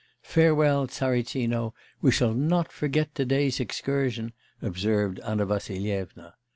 'Farewell, 0.23 0.87
Tsaritsino, 0.87 1.75
we 2.01 2.09
shall 2.11 2.33
not 2.33 2.71
forget 2.71 3.13
to 3.13 3.23
day's 3.23 3.59
excursion!' 3.59 4.33
observed 4.59 5.19
Anna 5.19 5.45
Vassilyevna.... 5.45 6.33